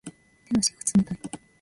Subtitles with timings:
[0.45, 1.19] 手足が冷たい